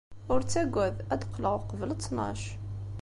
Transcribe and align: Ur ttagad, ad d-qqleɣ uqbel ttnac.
Ur 0.33 0.39
ttagad, 0.43 0.95
ad 1.13 1.19
d-qqleɣ 1.21 1.53
uqbel 1.59 1.91
ttnac. 1.95 2.41